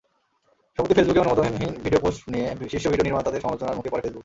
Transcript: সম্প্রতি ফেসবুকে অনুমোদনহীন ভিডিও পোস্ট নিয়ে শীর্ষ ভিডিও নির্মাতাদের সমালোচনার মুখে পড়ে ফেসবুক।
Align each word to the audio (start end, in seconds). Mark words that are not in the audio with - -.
সম্প্রতি 0.77 0.95
ফেসবুকে 0.97 1.23
অনুমোদনহীন 1.23 1.71
ভিডিও 1.85 2.01
পোস্ট 2.03 2.21
নিয়ে 2.33 2.47
শীর্ষ 2.71 2.85
ভিডিও 2.91 3.05
নির্মাতাদের 3.07 3.41
সমালোচনার 3.43 3.77
মুখে 3.77 3.91
পড়ে 3.91 4.03
ফেসবুক। 4.05 4.19